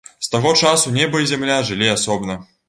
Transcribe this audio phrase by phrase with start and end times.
[0.27, 2.41] З таго часу неба і зямля жылі асобна.